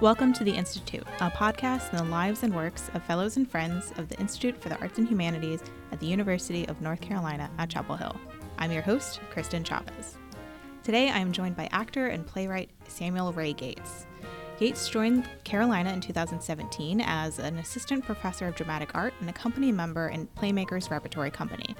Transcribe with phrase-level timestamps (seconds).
[0.00, 3.92] Welcome to The Institute, a podcast in the lives and works of fellows and friends
[3.98, 5.62] of the Institute for the Arts and Humanities
[5.92, 8.16] at the University of North Carolina at Chapel Hill.
[8.56, 10.16] I'm your host, Kristen Chavez.
[10.82, 14.06] Today I am joined by actor and playwright Samuel Ray Gates.
[14.58, 19.70] Gates joined Carolina in 2017 as an assistant professor of dramatic art and a company
[19.70, 21.76] member in Playmakers Repertory Company.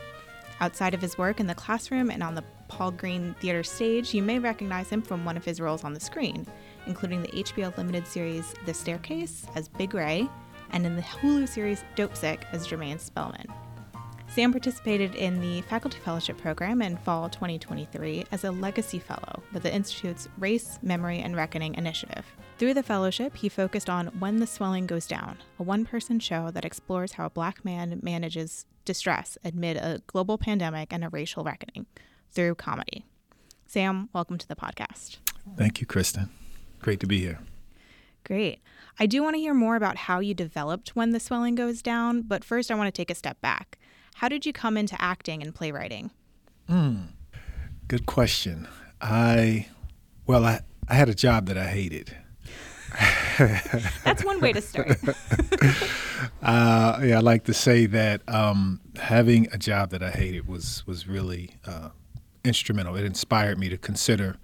[0.61, 4.23] Outside of his work in the classroom and on the Paul Green Theater stage, you
[4.23, 6.47] may recognize him from one of his roles on the screen,
[6.91, 10.29] including the HBO limited series The Staircase as Big Ray,
[10.73, 13.47] and in the Hulu series Dopesick as Jermaine Spellman.
[14.29, 19.63] Sam participated in the Faculty Fellowship Program in fall 2023 as a Legacy Fellow with
[19.63, 22.25] the Institute's Race, Memory, and Reckoning initiative.
[22.59, 26.51] Through the fellowship, he focused on When the Swelling Goes Down, a one person show
[26.51, 31.45] that explores how a black man manages distress amid a global pandemic and a racial
[31.45, 31.87] reckoning
[32.33, 33.05] through comedy.
[33.67, 35.19] Sam, welcome to the podcast.
[35.57, 36.31] Thank you, Kristen.
[36.81, 37.39] Great to be here.
[38.25, 38.61] Great.
[38.99, 42.23] I do want to hear more about how you developed When the Swelling Goes Down,
[42.23, 43.79] but first I want to take a step back.
[44.17, 46.11] How did you come into acting and playwriting?
[46.69, 47.09] Mm,
[47.89, 48.69] good question.
[49.01, 49.69] I,
[50.27, 52.15] well, I, I had a job that I hated.
[54.05, 54.99] That's one way to start.
[56.43, 60.85] uh, yeah, I like to say that um, having a job that I hated was
[60.87, 61.91] was really uh,
[62.45, 62.97] instrumental.
[62.97, 64.37] It inspired me to consider,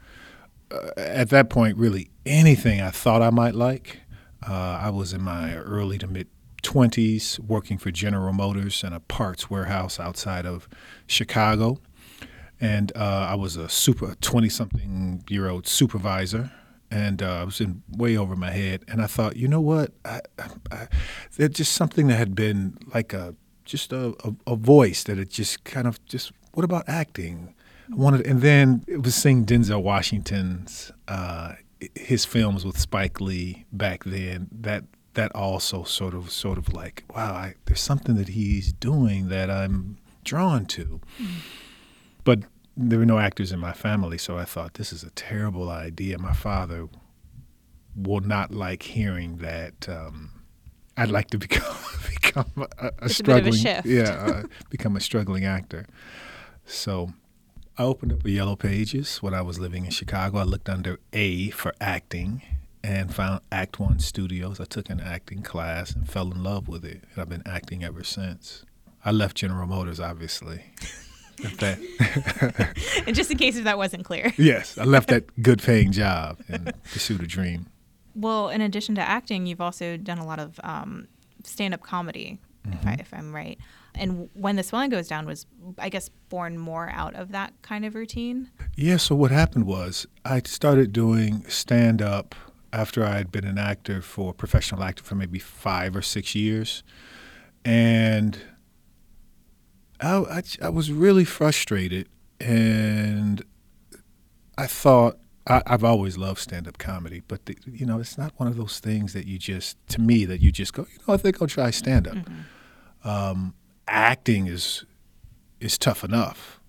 [0.71, 4.01] uh, at that point, really anything I thought I might like.
[4.47, 6.29] Uh, I was in my early to mid
[6.63, 10.69] 20s working for General Motors in a parts warehouse outside of
[11.07, 11.79] Chicago.
[12.61, 16.51] And uh, I was a super 20 something year old supervisor.
[16.91, 18.85] And uh, I was in way over my head.
[18.89, 19.93] And I thought, you know what?
[20.05, 20.21] I,
[20.71, 20.89] I,
[21.37, 25.29] there's just something that had been like a just a, a, a voice that had
[25.29, 27.55] just kind of just, what about acting?
[27.91, 31.55] I wanted, and then it was seeing Denzel Washington's uh,
[31.95, 34.49] his films with Spike Lee back then.
[34.53, 34.85] That
[35.17, 39.51] that also sort of sort of like wow I, there's something that he's doing that
[39.51, 41.27] i'm drawn to mm.
[42.23, 42.41] but
[42.77, 46.19] there were no actors in my family so i thought this is a terrible idea
[46.19, 46.89] my father
[47.97, 50.31] will not like hearing that um,
[50.99, 51.77] i'd like to become
[52.09, 55.87] become a, a struggling a yeah uh, become a struggling actor
[56.67, 57.11] so
[57.79, 60.39] I opened up a Yellow Pages when I was living in Chicago.
[60.39, 62.41] I looked under A for acting,
[62.87, 64.61] and found Act One Studios.
[64.61, 67.83] I took an acting class and fell in love with it, and I've been acting
[67.83, 68.65] ever since.
[69.05, 70.63] I left General Motors, obviously.
[71.45, 74.33] and just in case if that wasn't clear.
[74.39, 77.67] yes, I left that good paying job and pursued a dream.
[78.15, 81.09] Well, in addition to acting, you've also done a lot of um,
[81.45, 83.01] stand up comedy, mm-hmm.
[83.01, 83.59] if, I, am right.
[83.97, 85.47] And when the swelling goes down was,
[85.79, 88.51] I guess, born more out of that kind of routine.
[88.77, 88.97] Yeah.
[88.99, 92.35] So what happened was I started doing stand up
[92.73, 96.83] after I had been an actor for professional actor for maybe five or six years,
[97.65, 98.39] and
[100.01, 102.09] I, I, I was really frustrated,
[102.39, 103.43] and
[104.59, 108.33] I thought I, have always loved stand up comedy, but the, you know it's not
[108.37, 111.15] one of those things that you just to me that you just go you know
[111.15, 112.15] I think I'll try stand up.
[112.15, 113.09] Mm-hmm.
[113.09, 113.55] Um,
[113.87, 114.85] acting is
[115.61, 116.61] is tough enough,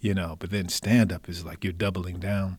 [0.00, 2.58] you know, but then stand up is like you're doubling down.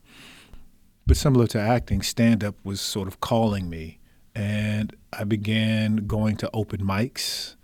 [1.05, 3.99] But similar to acting, stand up was sort of calling me.
[4.35, 7.55] And I began going to open mics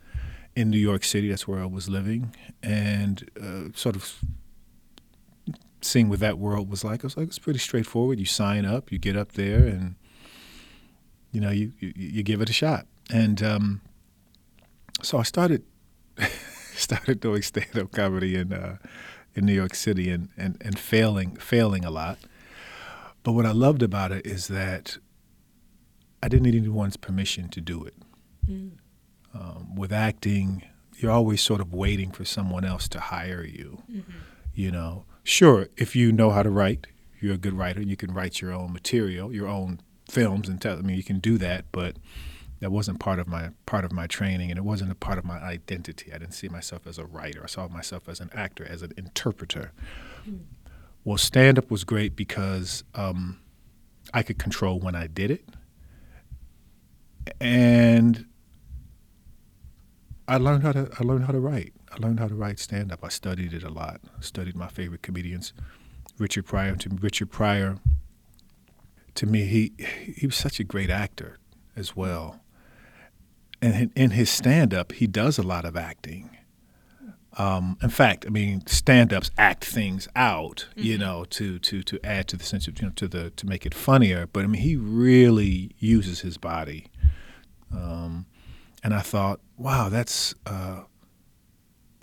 [0.56, 1.30] in New York City.
[1.30, 2.36] That's where I was living.
[2.64, 4.20] And uh, sort of
[5.82, 7.04] seeing what that world was like.
[7.04, 8.20] I was like, it's pretty straightforward.
[8.20, 9.96] You sign up, you get up there, and
[11.32, 12.88] you know, you you, you give it a shot.
[13.12, 13.82] And um,
[15.04, 15.64] so I started
[16.76, 18.78] started doing stand up comedy in uh,
[19.34, 22.20] in New York City and, and, and failing failing a lot.
[23.24, 24.98] But what I loved about it is that
[26.22, 27.96] I didn't need anyone's permission to do it.
[28.48, 28.72] Mm.
[29.34, 30.64] Um, with acting,
[30.98, 33.84] you're always sort of waiting for someone else to hire you.
[33.92, 34.12] Mm-hmm.
[34.54, 36.88] You know, sure, if you know how to write,
[37.20, 37.82] you're a good writer.
[37.82, 40.78] You can write your own material, your own films, and tell.
[40.78, 41.98] I mean, you can do that, but
[42.60, 45.26] that wasn't part of my part of my training, and it wasn't a part of
[45.26, 46.12] my identity.
[46.14, 47.42] I didn't see myself as a writer.
[47.44, 49.72] I saw myself as an actor, as an interpreter.
[50.28, 50.40] Mm.
[51.04, 53.40] Well, stand up was great because um,
[54.14, 55.46] I could control when I did it.
[57.40, 58.26] And
[60.28, 61.74] I learned how to I learned how to write.
[61.92, 63.04] I learned how to write stand up.
[63.04, 64.02] I studied it a lot.
[64.18, 65.54] I studied my favorite comedians.
[66.18, 67.78] Richard Pryor to Richard Pryor
[69.16, 71.38] to me he he was such a great actor
[71.76, 72.42] as well.
[73.62, 76.36] And in his stand up he does a lot of acting.
[77.38, 80.82] Um, in fact, I mean, stand-ups act things out, mm-hmm.
[80.82, 83.46] you know, to to to add to the sense of you know to the to
[83.46, 84.28] make it funnier.
[84.28, 86.88] But I mean, he really uses his body,
[87.74, 88.26] um,
[88.84, 90.84] and I thought, wow, that's uh,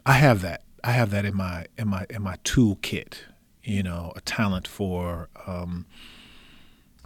[0.05, 0.65] I have that.
[0.85, 3.15] I have that in my in my in my toolkit.
[3.63, 5.87] You know, a talent for um,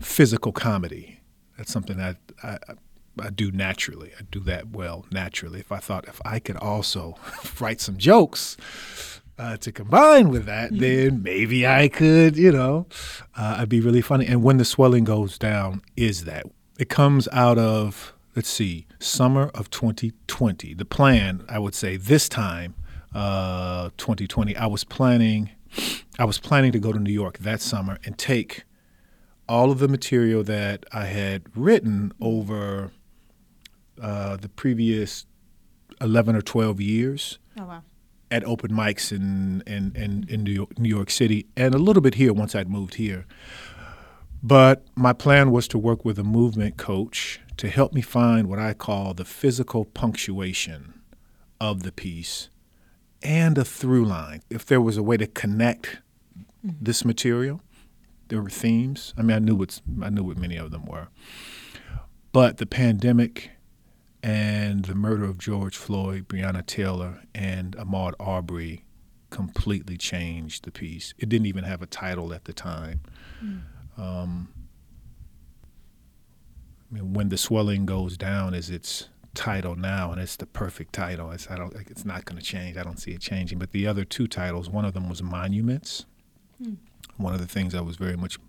[0.01, 1.21] physical comedy.
[1.57, 2.75] That's something that I, I
[3.21, 4.13] I do naturally.
[4.19, 5.61] I do that well naturally.
[5.61, 7.17] If I thought if I could also
[7.61, 8.57] write some jokes
[9.39, 10.81] uh, to combine with that, mm-hmm.
[10.81, 12.87] then maybe I could, you know,
[13.37, 14.27] uh, I'd be really funny.
[14.27, 16.47] And when the swelling goes down, is that
[16.79, 20.75] it comes out of let's see, summer of 2020.
[20.75, 22.75] The plan, I would say, this time,
[23.15, 25.51] uh, 2020, I was planning,
[26.19, 28.65] I was planning to go to New York that summer and take
[29.49, 32.93] all of the material that I had written over
[34.01, 35.27] uh, the previous
[36.01, 37.83] 11 or 12 years oh, wow.
[38.31, 42.03] at open mics in, in, in, in New, York, New York City and a little
[42.03, 43.27] bit here once I'd moved here.
[44.43, 48.59] But my plan was to work with a movement coach to help me find what
[48.59, 51.01] I call the physical punctuation
[51.61, 52.51] of the piece
[53.23, 54.43] and a through line.
[54.51, 55.99] If there was a way to connect
[56.65, 56.77] mm-hmm.
[56.81, 57.61] this material,
[58.29, 59.15] there were themes.
[59.17, 61.09] I mean, I knew what I knew what many of them were,
[62.33, 63.51] but the pandemic
[64.26, 68.84] and the murder of George Floyd, Breonna Taylor, and Ahmaud Arbery
[69.31, 71.14] completely changed the piece.
[71.17, 73.02] It didn't even have a title at the time.
[73.40, 73.61] Mm.
[73.96, 74.49] Um,
[76.90, 80.93] I mean, when the swelling goes down is its title now, and it's the perfect
[80.93, 81.31] title.
[81.31, 82.76] It's I don't it's not going to change.
[82.76, 83.61] I don't see it changing.
[83.61, 86.05] But the other two titles, one of them was monuments.
[86.61, 86.78] Mm.
[87.17, 88.40] One of the things I was very much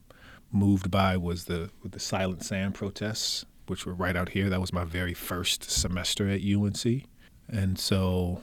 [0.51, 4.49] moved by was the the Silent Sam protests which were right out here.
[4.49, 7.03] That was my very first semester at UNC.
[7.49, 8.41] And so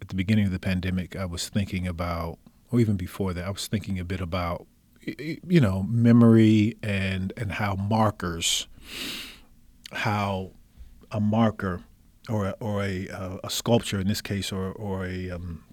[0.00, 2.38] at the beginning of the pandemic, I was thinking about,
[2.70, 4.66] or even before that, I was thinking a bit about,
[5.04, 8.66] you know, memory and, and how markers,
[9.92, 10.52] how
[11.10, 11.80] a marker
[12.28, 13.08] or a, or a,
[13.42, 15.64] a sculpture in this case, or, or a, um,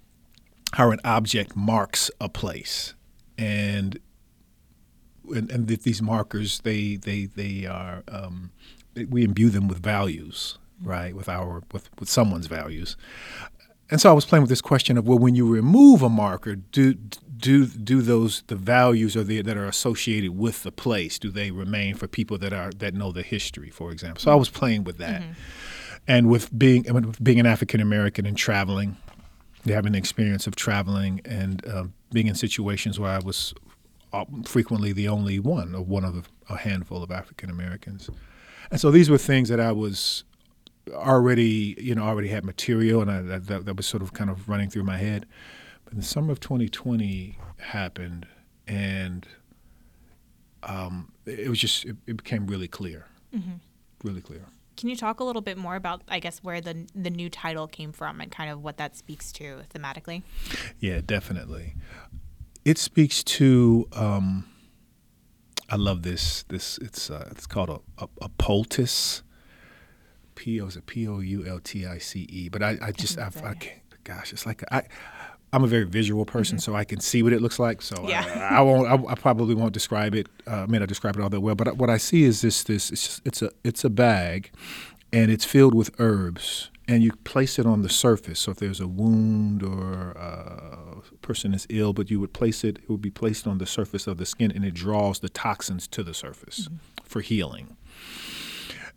[0.74, 2.94] how an object marks a place.
[3.38, 4.00] And
[5.34, 8.52] and, and these markers they they they are um,
[9.10, 11.16] we imbue them with values right?
[11.16, 12.96] With our with, with someone's values.
[13.90, 16.56] And so I was playing with this question of well when you remove a marker
[16.56, 21.20] do do do those the values are the, that are associated with the place?
[21.20, 24.22] Do they remain for people that are that know the history for example?
[24.22, 25.22] So I was playing with that.
[25.22, 25.32] Mm-hmm.
[26.08, 28.98] and with being with being an African American and traveling
[29.66, 33.54] having the experience of traveling and uh, being in situations where I was
[34.46, 38.10] frequently the only one, or one of a handful of African Americans.
[38.72, 40.24] And so these were things that I was
[40.92, 44.48] already, you know, already had material, and I, that, that was sort of kind of
[44.48, 45.26] running through my head.
[45.86, 48.28] But the summer of 2020 happened,
[48.68, 49.28] and
[50.64, 53.56] um, it was just it, it became really clear, mm-hmm.
[54.04, 54.46] really clear.
[54.78, 57.68] Can you talk a little bit more about, I guess, where the the new title
[57.68, 60.24] came from and kind of what that speaks to thematically?
[60.80, 61.76] Yeah, definitely
[62.66, 63.88] it speaks to.
[63.94, 64.48] Um,
[65.70, 66.44] I love this.
[66.44, 69.22] This it's uh, it's called a, a, a poultice.
[70.34, 72.50] P O is P O U L T I C E.
[72.50, 73.82] But I, I just I, I can't.
[74.04, 74.84] Gosh, it's like I.
[75.54, 76.72] I'm a very visual person, mm-hmm.
[76.72, 77.82] so I can see what it looks like.
[77.82, 78.50] So yeah.
[78.52, 78.88] I, I won't.
[78.88, 80.28] I, I, probably won't describe it.
[80.46, 82.64] Uh, I may not describe it all that well, but what I see is this.
[82.64, 84.52] This it's, just, it's a it's a bag,
[85.14, 88.40] and it's filled with herbs and you place it on the surface.
[88.40, 92.78] So if there's a wound or a person is ill, but you would place it,
[92.78, 95.88] it would be placed on the surface of the skin, and it draws the toxins
[95.90, 96.78] to the surface mm-hmm.
[97.04, 97.76] for healing.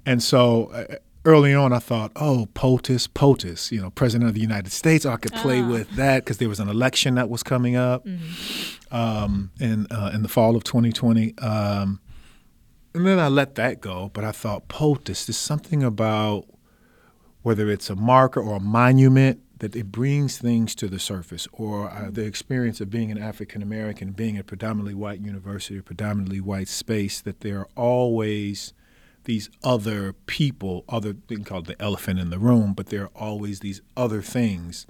[0.05, 4.41] And so uh, early on, I thought, oh, POTUS, POTUS, you know, President of the
[4.41, 5.07] United States.
[5.07, 5.69] I could play oh.
[5.69, 8.95] with that because there was an election that was coming up mm-hmm.
[8.95, 11.37] um, in uh, in the fall of 2020.
[11.39, 12.01] Um,
[12.95, 15.27] and then I let that go, but I thought POTUS.
[15.27, 16.47] There's something about
[17.49, 21.89] whether it's a marker or a monument, that it brings things to the surface, or
[21.89, 26.69] uh, the experience of being an African American, being a predominantly white university, predominantly white
[26.69, 28.75] space, that there are always
[29.25, 33.61] these other people, other they called the elephant in the room, but there are always
[33.61, 34.87] these other things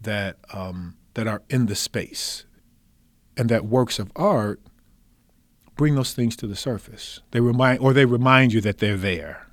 [0.00, 2.44] that um, that are in the space,
[3.36, 4.60] and that works of art
[5.74, 7.22] bring those things to the surface.
[7.32, 9.47] They remind, or they remind you that they're there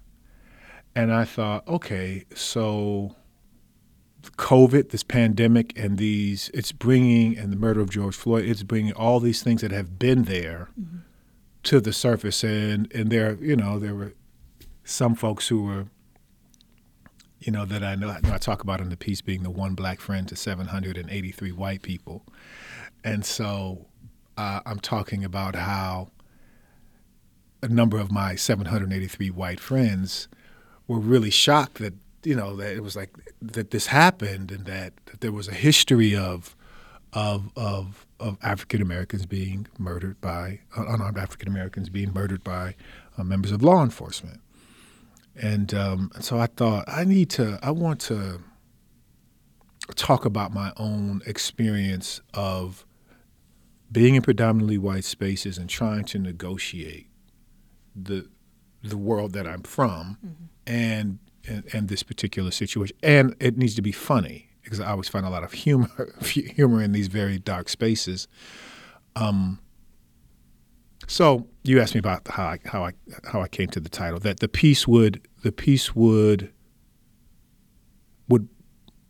[0.96, 3.16] and I thought, okay, so
[4.38, 8.94] COVID, this pandemic, and these, it's bringing, and the murder of George Floyd, it's bringing
[8.94, 11.00] all these things that have been there mm-hmm.
[11.64, 12.44] to the surface.
[12.44, 14.14] And, and there, you know, there were
[14.84, 15.88] some folks who were
[17.46, 20.00] you know, that I know, I talk about in the piece being the one black
[20.00, 22.26] friend to 783 white people.
[23.04, 23.86] And so
[24.36, 26.10] uh, I'm talking about how
[27.62, 30.28] a number of my 783 white friends
[30.88, 33.12] were really shocked that, you know, that it was like
[33.42, 36.56] that this happened and that, that there was a history of,
[37.14, 42.76] of, of, of African Americans being murdered by, unarmed African Americans being murdered by
[43.18, 44.42] uh, members of law enforcement.
[45.36, 48.42] And, um, so I thought I need to, I want to
[49.96, 52.86] talk about my own experience of
[53.92, 57.08] being in predominantly white spaces and trying to negotiate
[57.96, 58.28] the
[58.84, 60.46] the world that I'm from mm-hmm.
[60.68, 62.98] And, and, this particular situation.
[63.04, 66.82] And it needs to be funny because I always find a lot of humor humor
[66.82, 68.28] in these very dark spaces.
[69.16, 69.60] Um,
[71.08, 72.94] so you asked me about how I, how I
[73.32, 74.20] how I came to the title.
[74.20, 76.52] That the piece would the piece would
[78.28, 78.50] would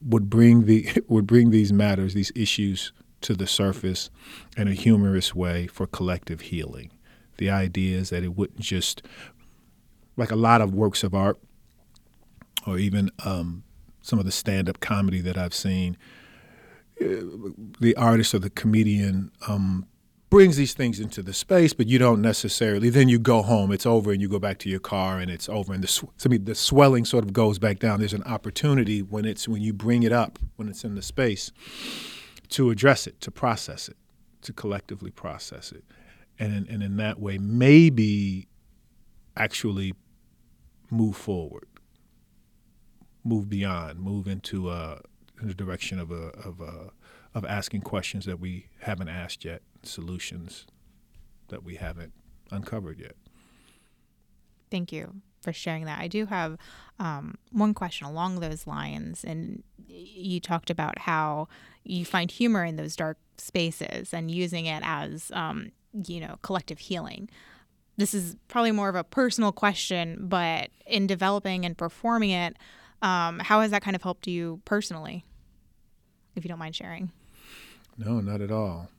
[0.02, 4.10] would bring the would bring these matters, these issues to the surface
[4.58, 6.92] in a humorous way for collective healing.
[7.38, 9.02] The idea is that it wouldn't just
[10.18, 11.38] like a lot of works of art
[12.66, 13.64] or even um,
[14.02, 15.98] some of the stand-up comedy that I've seen.
[17.00, 19.86] Uh, the artist or the comedian um,
[20.30, 22.90] brings these things into the space, but you don't necessarily.
[22.90, 25.50] Then you go home, it's over, and you go back to your car, and it's
[25.50, 28.00] over, and the I mean, the swelling sort of goes back down.
[28.00, 31.52] There's an opportunity when it's when you bring it up when it's in the space
[32.50, 33.98] to address it, to process it,
[34.42, 35.84] to collectively process it,
[36.40, 38.48] and in, and in that way, maybe
[39.38, 39.94] actually
[40.90, 41.68] move forward,
[43.24, 45.02] move beyond, move into a
[45.42, 46.92] in the direction of a of a
[47.34, 50.66] of asking questions that we haven't asked yet solutions
[51.50, 52.14] that we haven't
[52.52, 53.16] uncovered yet.
[54.72, 56.00] Thank you for sharing that.
[56.00, 56.58] I do have
[57.00, 59.24] um, one question along those lines.
[59.24, 61.48] And you talked about how
[61.84, 65.72] you find humor in those dark spaces and using it as, um,
[66.08, 67.30] you know, collective healing.
[67.98, 72.58] This is probably more of a personal question, but in developing and performing it,
[73.02, 75.24] um, how has that kind of helped you personally,
[76.36, 77.12] if you don't mind sharing?
[77.98, 78.90] No, not at all.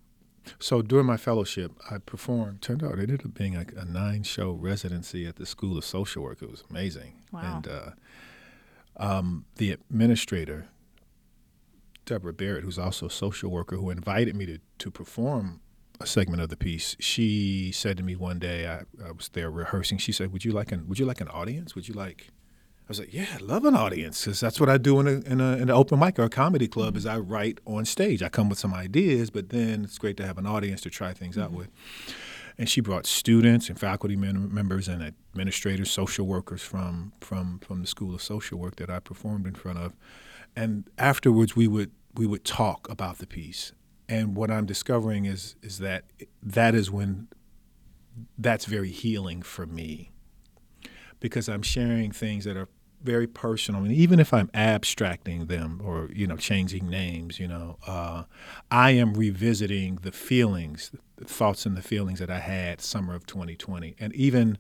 [0.59, 2.63] So during my fellowship, I performed.
[2.63, 6.23] Turned out it ended up being like a nine-show residency at the School of Social
[6.23, 6.41] Work.
[6.41, 7.15] It was amazing.
[7.33, 7.41] Wow.
[7.43, 7.91] And uh,
[8.97, 10.69] um, the administrator,
[12.05, 15.61] Deborah Barrett, who's also a social worker, who invited me to to perform
[16.01, 19.51] a segment of the piece, she said to me one day, I, I was there
[19.51, 19.99] rehearsing.
[19.99, 21.75] She said, "Would you like an Would you like an audience?
[21.75, 22.29] Would you like?"
[22.87, 25.11] I was like, yeah, I love an audience because that's what I do in, a,
[25.11, 26.99] in, a, in an open mic or a comedy club mm-hmm.
[26.99, 28.23] is I write on stage.
[28.23, 31.13] I come with some ideas, but then it's great to have an audience to try
[31.13, 31.47] things mm-hmm.
[31.47, 31.69] out with.
[32.57, 37.89] And she brought students and faculty members and administrators, social workers from, from, from the
[37.89, 39.93] School of Social Work that I performed in front of.
[40.55, 43.73] And afterwards, we would, we would talk about the piece.
[44.09, 46.05] And what I'm discovering is, is that
[46.43, 47.29] that is when
[48.39, 50.11] that's very healing for me
[51.21, 52.69] because I'm sharing things that are
[53.03, 53.83] very personal.
[53.83, 58.25] and even if I'm abstracting them or you know changing names, you know, uh,
[58.71, 63.27] I am revisiting the feelings, the thoughts and the feelings that I had summer of
[63.27, 64.59] 2020, and even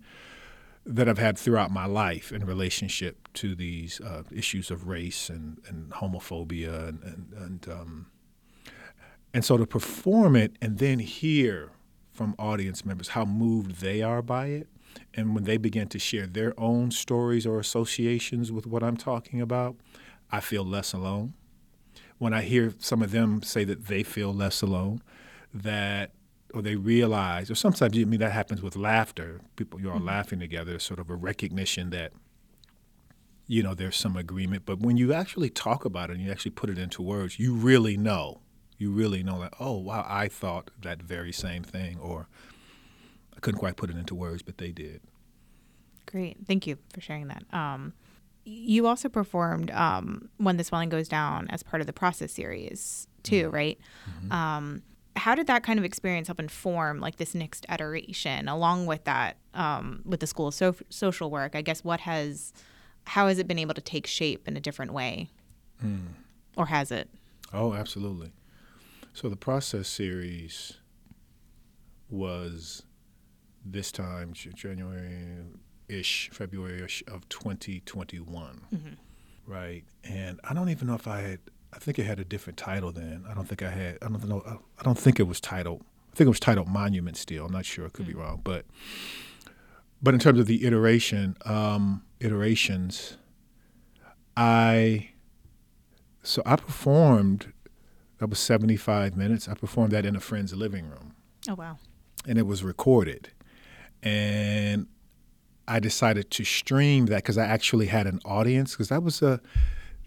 [0.85, 5.61] that I've had throughout my life in relationship to these uh, issues of race and,
[5.67, 8.07] and homophobia and and and, um,
[9.37, 11.71] and so to perform it and then hear
[12.11, 14.67] from audience members how moved they are by it
[15.13, 19.43] and when they begin to share their own stories or associations with what I'm talking
[19.43, 19.77] about,
[20.33, 21.35] I feel less alone.
[22.17, 25.03] When I hear some of them say that they feel less alone,
[25.53, 26.13] that
[26.55, 29.43] or they realize, or sometimes I mean that happens with laughter.
[29.57, 30.07] People you're all mm-hmm.
[30.07, 32.13] laughing together, sort of a recognition that
[33.47, 34.63] you know there's some agreement.
[34.65, 37.53] But when you actually talk about it and you actually put it into words, you
[37.53, 38.41] really know.
[38.79, 42.29] You really know that, oh wow, I thought that very same thing, or
[43.37, 45.01] I couldn't quite put it into words, but they did.
[46.07, 46.37] Great.
[46.47, 47.43] Thank you for sharing that.
[47.53, 47.93] Um,
[48.45, 53.09] you also performed um, When the Swelling Goes Down as part of the Process series,
[53.23, 53.55] too, mm-hmm.
[53.55, 53.79] right?
[54.09, 54.33] Mm-hmm.
[54.33, 54.83] Um,
[55.17, 59.37] how did that kind of experience help inform like this next iteration along with that
[59.55, 62.53] um, with the school of so- social work i guess what has
[63.07, 65.31] how has it been able to take shape in a different way
[65.85, 66.01] mm.
[66.57, 67.09] or has it
[67.53, 68.31] oh absolutely
[69.17, 70.75] so the process series
[72.11, 72.83] was
[73.65, 75.39] this time, January
[75.89, 78.61] ish, February ish of 2021.
[78.75, 78.89] Mm-hmm.
[79.51, 79.85] Right.
[80.05, 81.39] And I don't even know if I had,
[81.73, 83.25] I think it had a different title then.
[83.27, 85.83] I don't think I had, I don't know, I don't think it was titled,
[86.13, 87.47] I think it was titled Monument Steel.
[87.47, 87.87] I'm not sure.
[87.87, 88.19] I could mm-hmm.
[88.19, 88.43] be wrong.
[88.45, 88.67] But,
[90.03, 93.17] but in terms of the iteration, um, iterations,
[94.37, 95.09] I
[96.23, 97.55] so I performed
[98.19, 99.49] that was 75 minutes.
[99.49, 101.15] I performed that in a friend's living room.
[101.49, 101.79] Oh wow.
[102.27, 103.31] And it was recorded.
[104.03, 104.87] And
[105.69, 109.41] I decided to stream that cuz I actually had an audience cuz that was a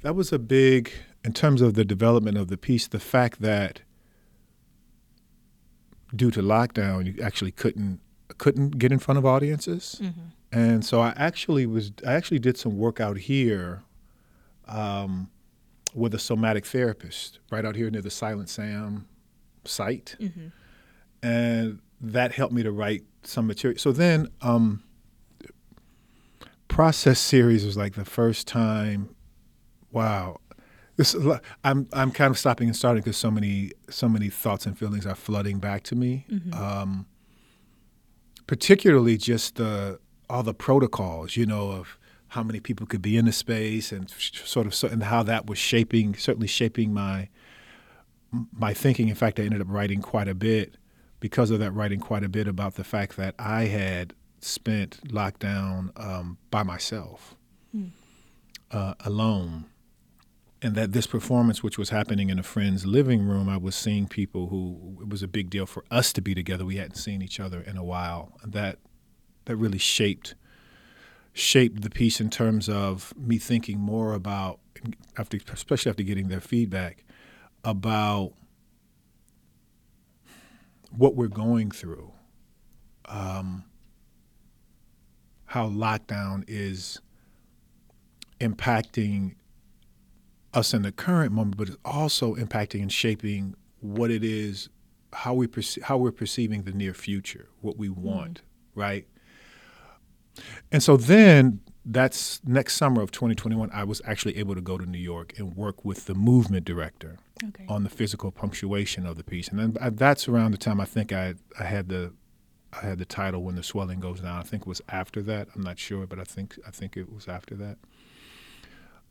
[0.02, 0.92] that was a big
[1.24, 3.82] in terms of the development of the piece the fact that
[6.16, 8.00] due to lockdown you actually couldn't
[8.38, 10.00] couldn't get in front of audiences.
[10.02, 10.22] Mm-hmm.
[10.52, 13.84] And so I actually was I actually did some work out here
[14.68, 15.30] um,
[15.94, 19.08] with a somatic therapist right out here near the Silent Sam
[19.66, 20.48] site, mm-hmm.
[21.24, 23.78] and that helped me to write some material.
[23.78, 24.84] So then, um,
[26.68, 29.16] process series was like the first time.
[29.92, 30.38] Wow,
[30.96, 31.16] this
[31.64, 35.06] I'm I'm kind of stopping and starting because so many so many thoughts and feelings
[35.06, 36.26] are flooding back to me.
[36.30, 36.54] Mm-hmm.
[36.54, 37.06] Um,
[38.48, 41.99] particularly just the all the protocols, you know, of
[42.30, 45.58] how many people could be in the space and sort of and how that was
[45.58, 47.28] shaping certainly shaping my
[48.54, 49.10] my thinking.
[49.10, 50.76] In fact i ended up writing quite a bit
[51.20, 55.92] because of that writing quite a bit about the fact that i had spent lockdown
[56.00, 57.36] um, by myself
[57.76, 57.90] mm.
[58.72, 59.66] uh, alone.
[60.62, 64.08] And that this performance which was happening in a friend's living room i was seeing
[64.08, 66.64] people who it was a big deal for us to be together.
[66.64, 68.38] We hadn't seen each other in a while.
[68.44, 68.78] And that
[69.46, 70.36] that really shaped
[71.34, 74.60] shaped the piece in terms of me thinking more about,
[75.18, 77.04] after, especially after getting their feedback,
[77.64, 78.34] about
[80.92, 82.12] what we're going through,
[83.06, 83.64] um,
[85.46, 87.00] how lockdown is
[88.40, 89.36] impacting
[90.54, 94.70] us in the current moment, but it's also impacting and shaping what it is,
[95.14, 98.80] how we perce- how we're perceiving the near future, what we want, mm-hmm.
[98.80, 99.08] right?
[100.72, 104.86] And so then that's next summer of 2021, I was actually able to go to
[104.86, 107.66] New York and work with the movement director okay.
[107.68, 109.48] on the physical punctuation of the piece.
[109.48, 112.14] And then uh, that's around the time I think I, I had the
[112.72, 114.40] I had the title when the swelling goes down.
[114.40, 115.48] I think it was after that.
[115.56, 117.78] I'm not sure, but I think I think it was after that.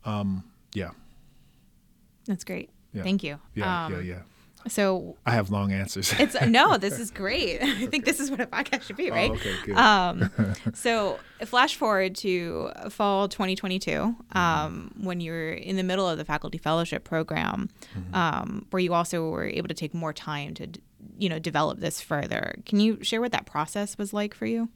[0.05, 0.91] Um, yeah.
[2.25, 2.69] That's great.
[2.93, 3.03] Yeah.
[3.03, 3.39] Thank you.
[3.53, 4.21] Yeah, um, yeah, yeah.
[4.67, 6.13] So I have long answers.
[6.19, 7.59] it's no, this is great.
[7.61, 9.31] I think this is what a podcast should be, right?
[9.31, 9.77] Oh, okay, good.
[9.77, 10.31] Um,
[10.73, 14.37] so flash forward to fall 2022, mm-hmm.
[14.37, 18.15] um, when you were in the middle of the faculty fellowship program, mm-hmm.
[18.15, 20.67] um, where you also were able to take more time to,
[21.17, 22.55] you know, develop this further.
[22.65, 24.69] Can you share what that process was like for you?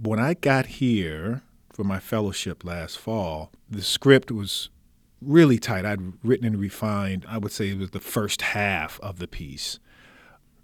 [0.00, 4.68] When I got here for my fellowship last fall, the script was
[5.20, 5.84] really tight.
[5.84, 9.78] I'd written and refined, I would say it was the first half of the piece.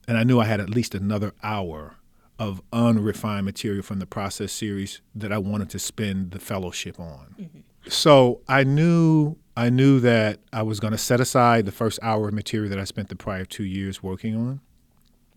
[0.09, 1.97] And I knew I had at least another hour
[2.39, 7.35] of unrefined material from the process series that I wanted to spend the fellowship on.
[7.39, 7.59] Mm-hmm.
[7.89, 12.29] So I knew I knew that I was going to set aside the first hour
[12.29, 14.61] of material that I spent the prior two years working on,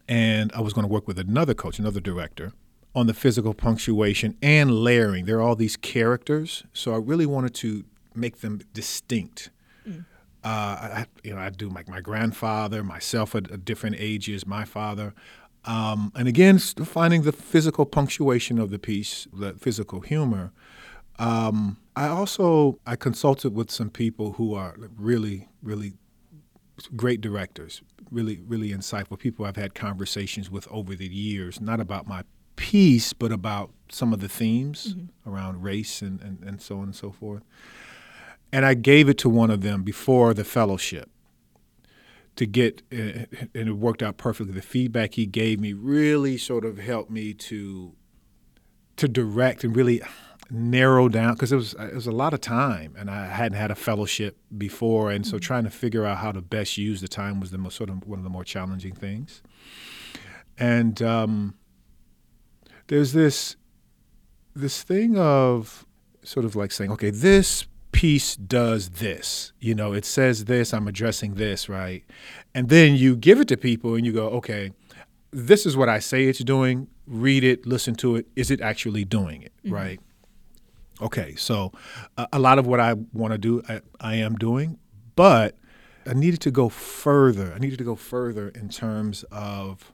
[0.10, 2.52] and I was going to work with another coach, another director,
[2.94, 5.26] on the physical punctuation and layering.
[5.26, 9.50] There are all these characters, so I really wanted to make them distinct.
[9.88, 10.06] Mm.
[10.44, 14.64] Uh, I, you know, I do like my grandfather, myself at, at different ages, my
[14.64, 15.14] father,
[15.66, 20.52] um, and again, finding the physical punctuation of the piece, the physical humor.
[21.18, 25.94] Um, I also I consulted with some people who are really, really
[26.96, 32.08] great directors, really, really insightful people I've had conversations with over the years, not about
[32.08, 32.24] my
[32.56, 35.30] piece, but about some of the themes mm-hmm.
[35.30, 37.44] around race and, and, and so on and so forth.
[38.52, 41.10] And I gave it to one of them before the fellowship
[42.36, 44.54] to get, and it worked out perfectly.
[44.54, 47.94] The feedback he gave me really sort of helped me to
[48.96, 50.02] to direct and really
[50.52, 53.72] narrow down because it was it was a lot of time, and I hadn't had
[53.72, 55.42] a fellowship before, and so mm-hmm.
[55.42, 58.08] trying to figure out how to best use the time was the most sort of
[58.08, 59.42] one of the more challenging things.
[60.58, 61.56] And um,
[62.88, 63.56] there's this
[64.56, 65.86] this thing of
[66.24, 69.52] sort of like saying, okay, this piece does this.
[69.60, 72.04] You know, it says this, I'm addressing this, right?
[72.54, 74.72] And then you give it to people and you go, okay,
[75.32, 76.88] this is what I say it's doing.
[77.08, 78.28] Read it, listen to it.
[78.36, 79.74] Is it actually doing it, mm-hmm.
[79.74, 80.00] right?
[81.02, 81.72] Okay, so
[82.18, 84.78] uh, a lot of what I want to do, I, I am doing,
[85.16, 85.56] but
[86.06, 87.54] I needed to go further.
[87.54, 89.94] I needed to go further in terms of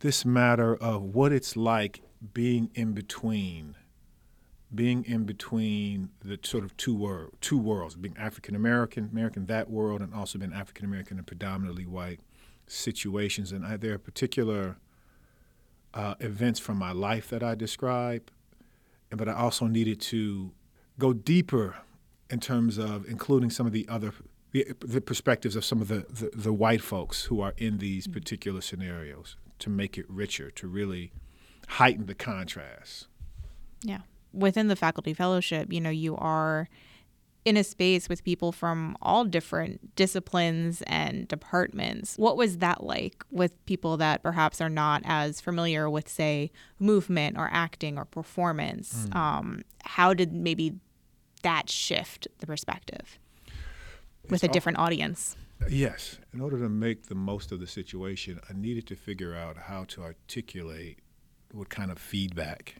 [0.00, 2.00] this matter of what it's like
[2.32, 3.76] being in between
[4.74, 9.70] being in between the sort of two world, two worlds, being African American, American that
[9.70, 12.20] world, and also being African American and predominantly white
[12.66, 13.52] situations.
[13.52, 14.76] And I, there are particular
[15.94, 18.30] uh, events from my life that I describe,
[19.10, 20.52] but I also needed to
[20.98, 21.76] go deeper
[22.30, 24.12] in terms of including some of the other
[24.52, 28.04] the, the perspectives of some of the, the, the, white folks who are in these
[28.04, 28.14] mm-hmm.
[28.14, 31.12] particular scenarios to make it richer, to really
[31.68, 33.08] heighten the contrast.
[33.82, 34.00] Yeah.
[34.32, 36.68] Within the faculty fellowship, you know, you are
[37.44, 42.16] in a space with people from all different disciplines and departments.
[42.16, 47.38] What was that like with people that perhaps are not as familiar with, say, movement
[47.38, 49.06] or acting or performance?
[49.08, 49.16] Mm.
[49.16, 50.74] Um, how did maybe
[51.42, 53.18] that shift the perspective
[54.24, 55.36] with it's a different all, audience?
[55.70, 56.18] Yes.
[56.34, 59.84] In order to make the most of the situation, I needed to figure out how
[59.84, 60.98] to articulate
[61.52, 62.76] what kind of feedback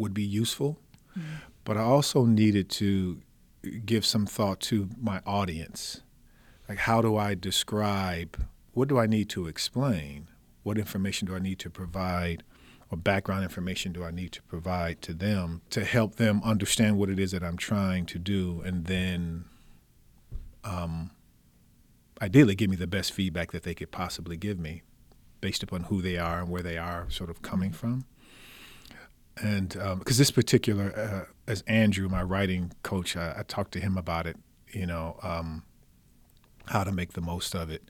[0.00, 0.78] would be useful.
[1.16, 1.22] Mm.
[1.64, 3.20] But I also needed to
[3.84, 6.00] give some thought to my audience.
[6.68, 8.42] Like, how do I describe?
[8.72, 10.28] What do I need to explain?
[10.62, 12.42] What information do I need to provide?
[12.90, 17.10] Or background information do I need to provide to them to help them understand what
[17.10, 19.44] it is that I'm trying to do, and then,
[20.64, 21.12] um,
[22.20, 24.82] ideally, give me the best feedback that they could possibly give me,
[25.40, 28.06] based upon who they are and where they are, sort of coming from
[29.40, 33.80] and because um, this particular uh, as andrew my writing coach I, I, talked to
[33.80, 34.36] him about it
[34.72, 35.64] you know um,
[36.66, 37.82] how to make the most of it.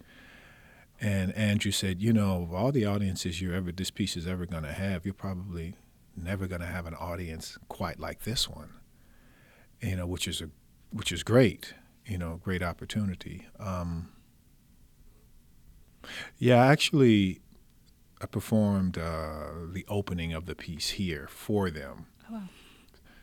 [1.00, 4.46] And andrew said you know of all the audiences you're ever this piece is ever
[4.46, 5.74] going to have you're probably
[6.16, 8.74] never going to have an audience quite like this one
[9.80, 10.50] you know which is a
[10.92, 11.74] which is great
[12.06, 13.46] you know great opportunity.
[13.58, 14.10] Um,
[16.38, 17.40] yeah actually
[18.20, 22.06] I performed uh, the opening of the piece here for them.
[22.30, 22.42] Oh, wow.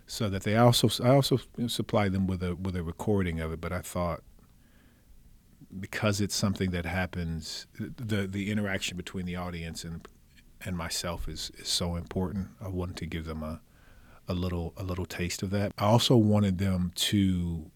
[0.07, 3.59] So that they also, I also supplied them with a with a recording of it.
[3.59, 4.23] But I thought,
[5.79, 10.07] because it's something that happens, the the interaction between the audience and
[10.61, 12.47] and myself is is so important.
[12.61, 13.59] I wanted to give them a
[14.29, 15.73] a little a little taste of that.
[15.77, 17.69] I also wanted them to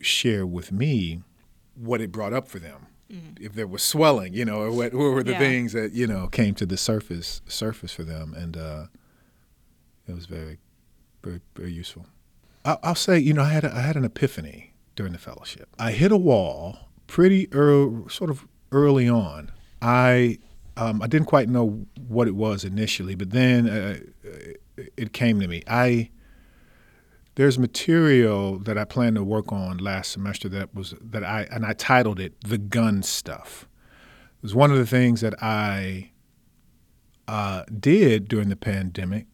[0.00, 1.22] share with me
[1.74, 3.44] what it brought up for them Mm-hmm.
[3.44, 5.38] If there was swelling, you know, or what, what were the yeah.
[5.38, 8.86] things that you know came to the surface surface for them, and uh,
[10.08, 10.58] it was very,
[11.22, 12.06] very, very useful.
[12.64, 15.68] I, will say, you know, I had a, I had an epiphany during the fellowship.
[15.78, 19.52] I hit a wall pretty early, sort of early on.
[19.80, 20.38] I
[20.76, 23.98] um, I didn't quite know what it was initially, but then uh,
[24.96, 25.62] it came to me.
[25.68, 26.10] I
[27.36, 31.64] there's material that I plan to work on last semester that was that I and
[31.64, 33.68] I titled it "The Gun Stuff."
[34.38, 36.10] It was one of the things that I
[37.28, 39.26] uh, did during the pandemic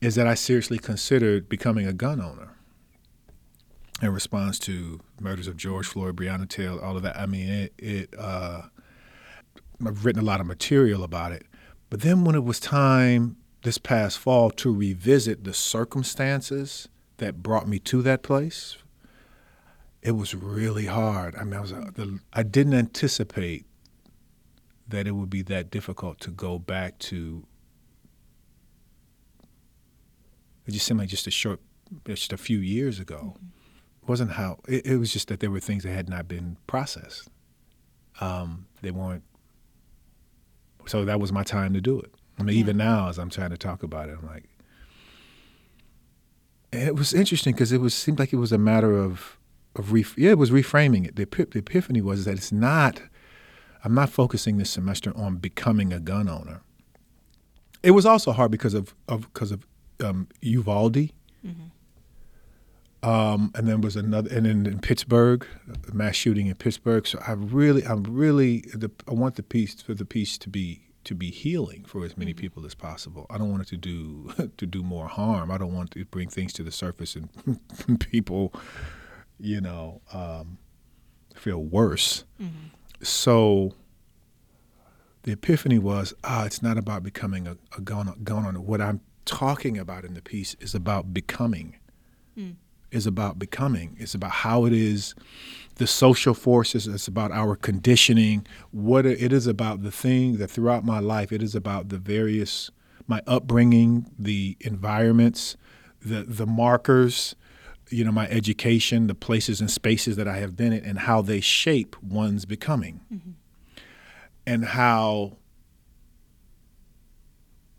[0.00, 2.56] is that I seriously considered becoming a gun owner
[4.02, 7.18] in response to murders of George Floyd, Breonna Taylor, all of that.
[7.18, 7.74] I mean, it.
[7.78, 8.62] it uh,
[9.86, 11.44] I've written a lot of material about it,
[11.90, 17.68] but then when it was time this past fall to revisit the circumstances that brought
[17.68, 18.76] me to that place,
[20.02, 21.34] it was really hard.
[21.36, 23.66] I mean, I was uh, the, I didn't anticipate
[24.88, 27.44] that it would be that difficult to go back to.
[30.66, 31.60] It just seemed like just a short,
[32.06, 33.34] just a few years ago.
[33.36, 33.46] Mm-hmm.
[34.02, 36.56] It wasn't how it, it, was just that there were things that had not been
[36.66, 37.28] processed.
[38.20, 39.24] Um, they weren't.
[40.86, 42.14] So that was my time to do it.
[42.38, 42.60] I mean, yeah.
[42.60, 44.44] even now, as I'm trying to talk about it, I'm like,
[46.72, 49.38] it was interesting because it was seemed like it was a matter of
[49.74, 51.16] of ref- yeah, it was reframing it.
[51.16, 53.02] The, the epiphany was that it's not.
[53.84, 56.62] I'm not focusing this semester on becoming a gun owner.
[57.82, 59.66] It was also hard because of of because of
[60.02, 61.10] um, Uvalde.
[61.44, 63.08] Mm-hmm.
[63.08, 65.46] Um, and then was another, and then in Pittsburgh,
[65.92, 67.06] mass shooting in Pittsburgh.
[67.06, 70.85] So I really, I'm really, the, I want the piece for the piece to be
[71.06, 72.40] to be healing for as many mm-hmm.
[72.40, 73.26] people as possible.
[73.30, 75.50] I don't want it to do to do more harm.
[75.50, 78.52] I don't want to bring things to the surface and people,
[79.38, 80.58] you know, um,
[81.34, 82.24] feel worse.
[82.40, 82.68] Mm-hmm.
[83.02, 83.74] So
[85.22, 88.66] the epiphany was, ah, it's not about becoming a, a gun, gun on.
[88.66, 91.76] What I'm talking about in the piece is about becoming.
[92.38, 92.54] Mm.
[92.92, 93.96] Is about becoming.
[93.98, 95.14] It's about how it is
[95.74, 96.86] the social forces.
[96.86, 98.46] It's about our conditioning.
[98.70, 102.70] What it is about the thing that throughout my life, it is about the various,
[103.06, 105.56] my upbringing, the environments,
[106.00, 107.34] the the markers,
[107.90, 111.22] you know, my education, the places and spaces that I have been in, and how
[111.22, 113.30] they shape one's becoming, mm-hmm.
[114.46, 115.36] and how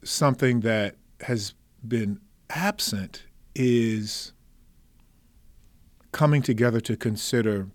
[0.03, 1.53] something that has
[1.85, 3.23] been absent
[3.55, 4.33] is
[6.17, 7.67] coming together to consider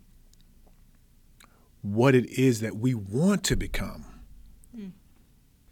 [1.81, 4.05] what it is that we want to become.
[4.76, 4.92] Mm.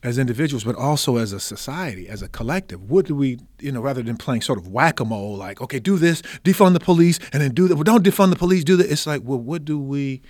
[0.03, 2.91] as individuals, but also as a society, as a collective.
[2.91, 5.79] What do we, you know, rather than playing sort of whack a mole, like, okay,
[5.79, 7.75] do this, defund the police, and then do that.
[7.75, 8.91] Well, don't defund the police, do that.
[8.91, 10.23] It's like, well, what do we,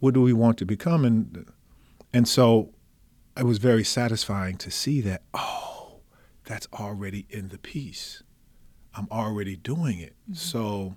[0.00, 1.04] what do we want to become?
[1.04, 1.46] And
[2.12, 2.70] and so,
[3.36, 5.22] it was very satisfying to see that.
[5.34, 6.00] Oh,
[6.44, 8.22] that's already in the piece.
[8.94, 10.14] I'm already doing it.
[10.22, 10.34] Mm-hmm.
[10.34, 10.96] So,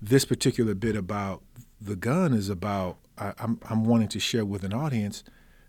[0.00, 1.42] this particular bit about
[1.80, 5.24] the gun is about I, I'm I'm wanting to share with an audience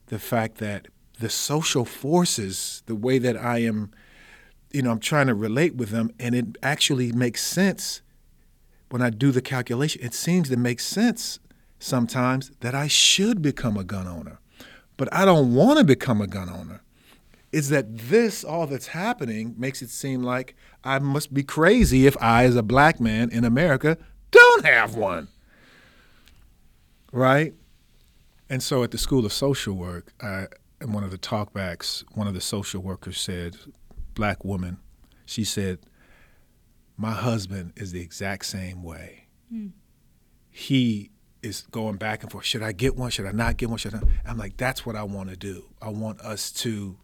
[0.08, 0.88] the fact that
[1.20, 3.92] the social forces, the way that I am,
[4.72, 8.02] you know, I'm trying to relate with them, and it actually makes sense
[8.90, 10.02] when I do the calculation.
[10.04, 11.40] It seems to make sense
[11.80, 14.40] sometimes that I should become a gun owner,
[14.98, 16.82] but I don't want to become a gun owner.
[17.56, 22.18] Is that this, all that's happening, makes it seem like I must be crazy if
[22.22, 23.98] I, as a black man in America,
[24.32, 25.30] don't have one.
[27.14, 27.54] Right?
[28.50, 30.48] And so at the School of Social Work, I,
[30.82, 33.56] in one of the talkbacks, one of the social workers said,
[34.16, 34.80] black woman,
[35.26, 35.80] she said,
[36.98, 39.28] my husband is the exact same way.
[39.54, 39.72] Mm.
[40.50, 41.10] He
[41.42, 42.44] is going back and forth.
[42.44, 43.12] Should I get one?
[43.12, 43.78] Should I not get one?
[43.78, 44.02] Should I?
[44.26, 45.64] I'm like, that's what I want to do.
[45.82, 46.98] I want us to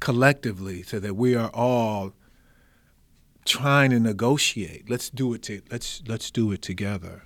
[0.00, 2.12] collectively, so that we are all
[3.46, 4.90] trying to negotiate.
[4.90, 5.42] Let's do it.
[5.44, 7.24] To, let's let's do it together.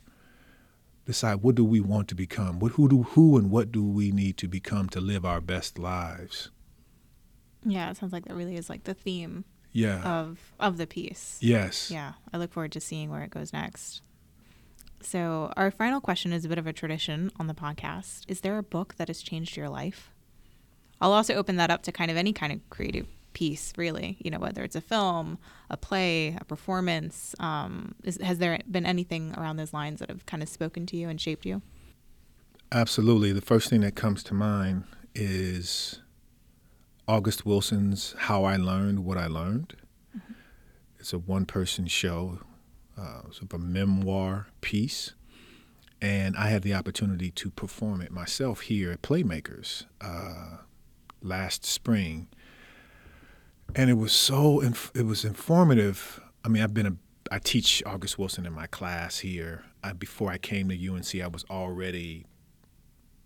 [1.06, 2.60] Decide what do we want to become?
[2.60, 5.78] What who do who and what do we need to become to live our best
[5.78, 6.50] lives?
[7.64, 10.02] Yeah it sounds like that really is like the theme yeah.
[10.02, 11.38] of of the piece.
[11.40, 11.90] Yes.
[11.90, 14.02] Yeah i look forward to seeing where it goes next.
[15.02, 18.24] So our final question is a bit of a tradition on the podcast.
[18.28, 20.10] Is there a book that has changed your life
[21.00, 24.16] i'll also open that up to kind of any kind of creative piece, really.
[24.20, 27.34] You know, whether it's a film, a play, a performance.
[27.38, 30.96] Um, is, has there been anything around those lines that have kind of spoken to
[30.96, 31.62] you and shaped you?
[32.72, 33.32] Absolutely.
[33.32, 34.84] The first thing that comes to mind
[35.14, 36.00] is
[37.08, 39.76] August Wilson's How I Learned What I Learned.
[40.16, 40.32] Mm-hmm.
[40.98, 42.40] It's a one person show,
[42.96, 45.14] uh, sort of a memoir piece.
[46.02, 50.58] And I had the opportunity to perform it myself here at Playmakers uh,
[51.22, 52.28] last spring
[53.74, 56.20] and it was so inf- it was informative.
[56.44, 56.96] I mean, I've been a
[57.30, 59.64] I teach August Wilson in my class here.
[59.84, 62.26] I, before I came to UNC, I was already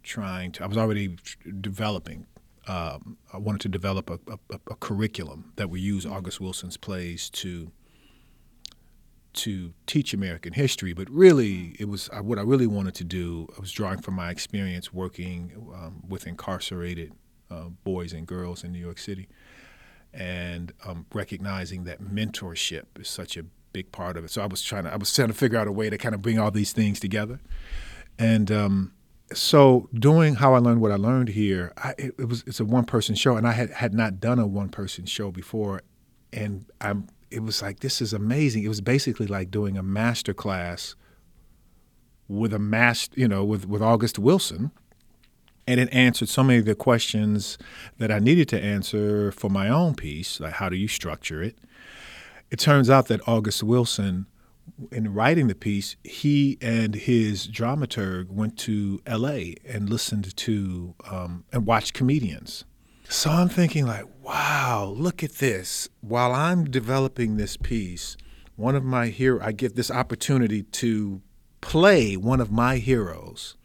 [0.03, 0.65] trying to.
[0.65, 1.17] I was already
[1.61, 2.27] developing.
[2.67, 7.29] Um, I wanted to develop a, a, a, curriculum that would use August Wilson's plays
[7.31, 7.71] to
[9.35, 10.93] to teach American history.
[10.93, 13.49] But really, it was what I really wanted to do.
[13.57, 17.13] I was drawing from my experience working um, with incarcerated
[17.51, 19.29] uh, boys and girls in New York City
[20.15, 24.31] and um, recognizing that mentorship is such a big part of it.
[24.31, 26.15] So I was trying to I was trying to figure out a way to kind
[26.15, 27.41] of bring all these things together,
[28.19, 28.93] and um,
[29.33, 32.65] so doing how I learned what I learned here, I, it, it, was it's a
[32.65, 35.83] one person show, and I had had not done a one person show before,
[36.33, 38.63] and I'm it was like this is amazing.
[38.63, 40.95] It was basically like doing a master class
[42.29, 44.71] with a master, you know, with with August Wilson
[45.67, 47.59] and it answered so many of the questions
[47.99, 51.57] that I needed to answer for my own piece, like how do you structure it.
[52.51, 54.27] It turns out that August Wilson,
[54.93, 59.57] in writing the piece, he and his dramaturg went to L.A.
[59.67, 62.65] and listened to um, and watched comedians.
[63.09, 65.89] So I'm thinking, like, wow, look at this.
[66.01, 68.17] While I'm developing this piece,
[68.57, 71.21] one of my hero, I get this opportunity to
[71.61, 73.57] play one of my heroes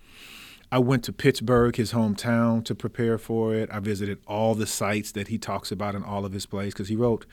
[0.71, 3.69] I went to Pittsburgh, his hometown, to prepare for it.
[3.71, 6.89] I visited all the sites that he talks about in all of his plays because
[6.89, 7.25] he wrote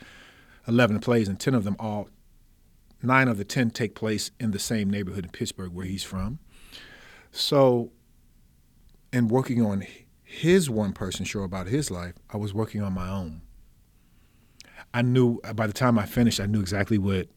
[0.67, 2.09] 11 plays, and 10 of them all,
[3.01, 6.39] nine of the 10 take place in the same neighborhood in Pittsburgh where he's from.
[7.31, 7.91] So,
[9.13, 9.85] in working on
[10.23, 13.41] his one person show about his life, I was working on my own.
[14.93, 17.27] I knew by the time I finished, I knew exactly what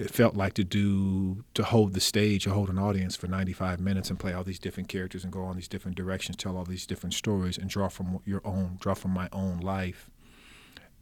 [0.00, 3.80] it felt like to do to hold the stage or hold an audience for 95
[3.80, 6.64] minutes and play all these different characters and go on these different directions tell all
[6.64, 10.10] these different stories and draw from your own draw from my own life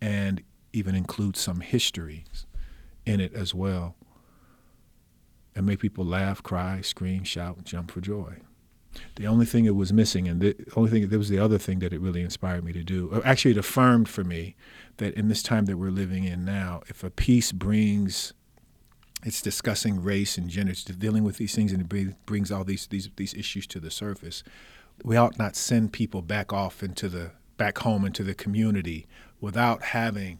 [0.00, 2.46] and even include some histories
[3.06, 3.94] in it as well
[5.54, 8.36] and make people laugh cry scream shout jump for joy.
[9.16, 11.78] The only thing it was missing and the only thing that was the other thing
[11.80, 14.56] that it really inspired me to do uh, actually it affirmed for me
[14.96, 18.32] that in this time that we're living in now if a piece brings
[19.24, 22.86] it's discussing race and gender, it's dealing with these things, and it brings all these
[22.86, 24.42] these these issues to the surface.
[25.04, 29.06] We ought not send people back off into the back home into the community
[29.40, 30.38] without having.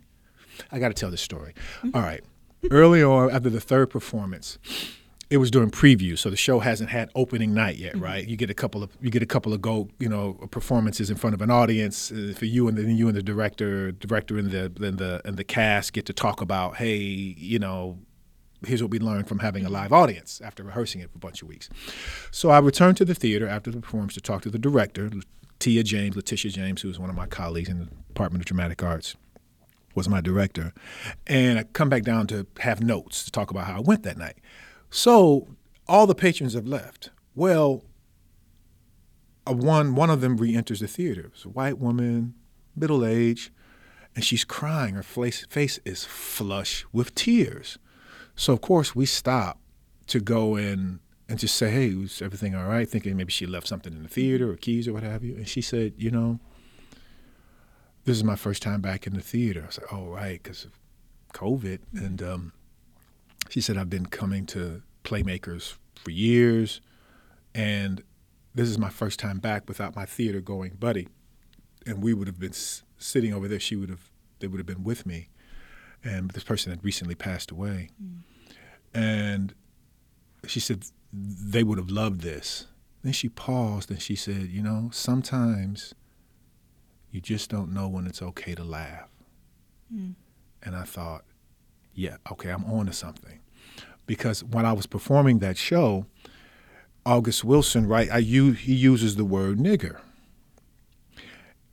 [0.73, 1.55] I got to tell this story.
[1.79, 1.97] Mm-hmm.
[1.97, 2.23] All right,
[2.71, 4.59] early on after the third performance,
[5.31, 8.05] it was during preview, so the show hasn't had opening night yet, mm-hmm.
[8.05, 8.27] right?
[8.27, 11.17] You get a couple of you get a couple of go, you know, performances in
[11.17, 14.51] front of an audience uh, for you, and then you and the director, director and
[14.51, 17.99] the and the and the cast get to talk about, hey, you know,
[18.67, 21.43] here's what we learned from having a live audience after rehearsing it for a bunch
[21.43, 21.69] of weeks.
[22.31, 25.11] So I returned to the theater after the performance to talk to the director,
[25.59, 28.83] Tia James, Letitia James, who was one of my colleagues in the Department of Dramatic
[28.83, 29.17] Arts
[29.95, 30.73] was my director.
[31.27, 34.17] And I come back down to have notes to talk about how I went that
[34.17, 34.37] night.
[34.91, 35.49] So
[35.87, 37.11] all the patrons have left.
[37.35, 37.85] Well,
[39.47, 41.31] one one of them re-enters the theater.
[41.35, 42.35] It's a white woman,
[42.77, 43.51] middle age,
[44.15, 44.95] and she's crying.
[44.95, 47.79] Her face face is flush with tears.
[48.39, 49.59] So of course we stop
[50.07, 53.67] to go in and just say, "Hey, is everything all right?" Thinking maybe she left
[53.67, 55.35] something in the theater or keys or what have you.
[55.35, 56.39] And she said, "You know,
[58.05, 60.65] this is my first time back in the theater." I was like, "Oh, right, because
[60.65, 60.73] of
[61.35, 62.53] COVID." And um,
[63.49, 66.81] she said, I've been coming to Playmakers for years,
[67.55, 68.03] and
[68.55, 71.09] this is my first time back without my theater going buddy.
[71.87, 73.59] And we would have been s- sitting over there.
[73.59, 75.29] She would have, they would have been with me.
[76.05, 77.91] And this person had recently passed away.
[78.03, 78.21] Mm.
[78.95, 79.55] And
[80.47, 82.67] she said, they would have loved this.
[83.03, 85.95] Then she paused and she said, You know, sometimes
[87.11, 89.09] you just don't know when it's okay to laugh.
[89.95, 90.15] Mm.
[90.63, 91.25] And I thought,
[91.95, 93.41] yeah, okay, I'm on to something.
[94.07, 96.07] Because when I was performing that show,
[97.07, 100.01] August Wilson, right, I use, he uses the word nigger.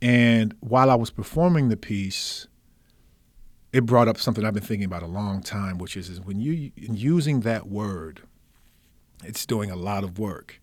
[0.00, 2.46] And while I was performing the piece,
[3.76, 6.40] it brought up something I've been thinking about a long time, which is, is when
[6.40, 8.22] you using that word,
[9.22, 10.62] it's doing a lot of work.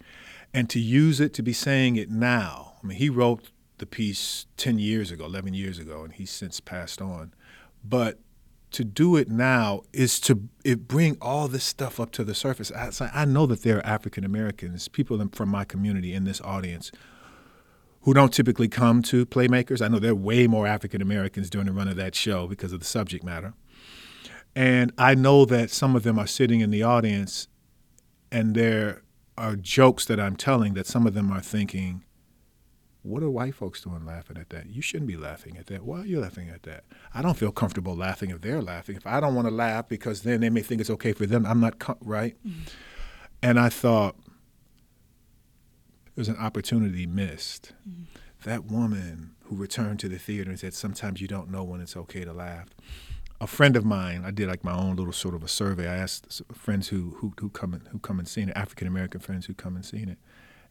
[0.51, 4.47] And to use it, to be saying it now, I mean, he wrote the piece
[4.57, 7.35] 10 years ago, 11 years ago, and he's since passed on.
[7.83, 8.17] But
[8.71, 12.71] to do it now is to it bring all this stuff up to the surface.
[12.71, 16.91] I, I know that there are African Americans, people from my community in this audience,
[18.03, 19.81] who don't typically come to playmakers.
[19.83, 22.73] I know there are way more African Americans during the run of that show because
[22.73, 23.53] of the subject matter.
[24.55, 27.47] And I know that some of them are sitting in the audience
[28.31, 29.01] and there
[29.37, 32.03] are jokes that I'm telling that some of them are thinking,
[33.03, 34.67] what are white folks doing laughing at that?
[34.67, 35.83] You shouldn't be laughing at that.
[35.83, 36.83] Why are you laughing at that?
[37.13, 38.95] I don't feel comfortable laughing if they're laughing.
[38.95, 41.45] If I don't want to laugh because then they may think it's okay for them,
[41.45, 42.35] I'm not com- right.
[42.45, 42.61] Mm-hmm.
[43.41, 44.15] And I thought
[46.15, 47.73] there's an opportunity missed.
[47.87, 48.03] Mm-hmm.
[48.45, 51.95] That woman who returned to the theater and said, "Sometimes you don't know when it's
[51.95, 52.69] okay to laugh."
[53.41, 55.87] A friend of mine, I did like my own little sort of a survey.
[55.87, 59.21] I asked friends who who, who come and, who come and seen it, African American
[59.21, 60.17] friends who come and seen it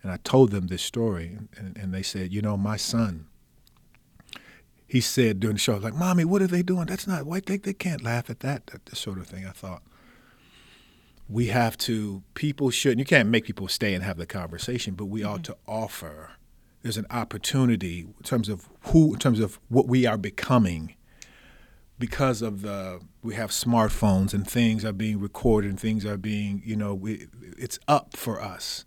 [0.03, 3.27] and I told them this story, and, and they said, you know, my son,
[4.87, 6.87] he said during the show, like, Mommy, what are they doing?
[6.87, 7.47] That's not white.
[7.47, 9.47] They, they can't laugh at that, that, that sort of thing.
[9.47, 9.83] I thought,
[11.29, 15.07] we have to, people shouldn't, you can't make people stay and have the conversation, but
[15.07, 15.31] we mm-hmm.
[15.31, 16.33] ought to offer.
[16.83, 20.97] There's an opportunity in terms of who, in terms of what we are becoming
[22.03, 26.61] because of the we have smartphones and things are being recorded and things are being
[26.65, 28.85] you know we, it's up for us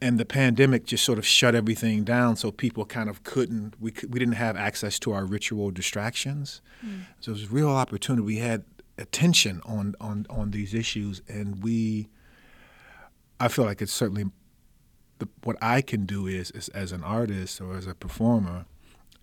[0.00, 3.92] and the pandemic just sort of shut everything down so people kind of couldn't we,
[4.08, 7.00] we didn't have access to our ritual distractions mm.
[7.18, 8.62] so it was a real opportunity we had
[8.98, 12.08] attention on on on these issues and we
[13.40, 14.24] i feel like it's certainly
[15.18, 18.66] the, what i can do is, is as an artist or as a performer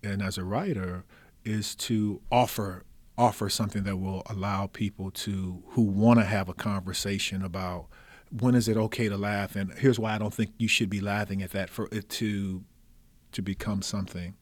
[0.02, 1.04] and as a writer
[1.44, 2.84] is to offer
[3.18, 7.86] offer something that will allow people to who want to have a conversation about
[8.30, 9.56] when is it okay to laugh?
[9.56, 12.64] And here's why I don't think you should be laughing at that for it to
[13.32, 14.34] to become something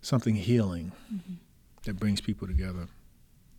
[0.00, 1.34] something healing mm-hmm.
[1.84, 2.88] that brings people together.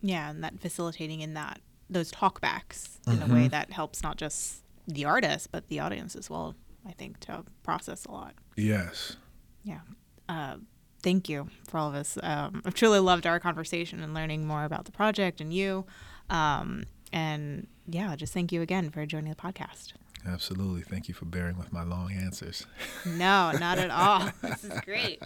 [0.02, 3.30] Yeah, and that facilitating in that those talkbacks in mm-hmm.
[3.30, 3.48] a way mm-hmm.
[3.48, 6.54] that helps not just the artist but the audience as well.
[6.86, 8.34] I think to process a lot.
[8.56, 9.16] Yes.
[9.64, 9.80] Yeah.
[10.28, 10.56] Uh,
[11.02, 12.16] thank you for all of this.
[12.22, 15.84] Um, I've truly loved our conversation and learning more about the project and you.
[16.30, 19.92] Um, and yeah, just thank you again for joining the podcast.
[20.26, 20.82] Absolutely.
[20.82, 22.66] Thank you for bearing with my long answers.
[23.06, 24.30] No, not at all.
[24.42, 25.22] this is great.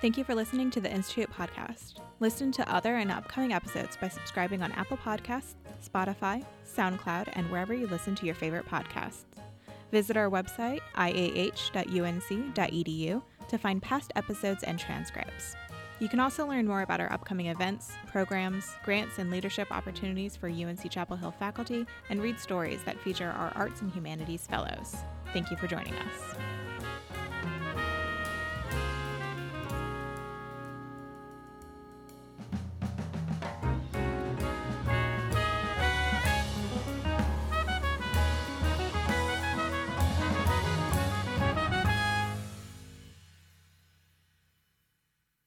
[0.00, 1.96] Thank you for listening to the Institute podcast.
[2.20, 7.74] Listen to other and upcoming episodes by subscribing on Apple Podcasts, Spotify, SoundCloud, and wherever
[7.74, 9.24] you listen to your favorite podcasts.
[9.92, 11.52] Visit our website, iah.unc.edu,
[13.48, 15.54] to find past episodes and transcripts.
[15.98, 20.48] You can also learn more about our upcoming events, programs, grants, and leadership opportunities for
[20.48, 24.96] UNC Chapel Hill faculty and read stories that feature our arts and humanities fellows.
[25.34, 26.36] Thank you for joining us.